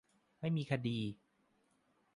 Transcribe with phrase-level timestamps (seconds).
[0.39, 0.99] ไม่มีคดี!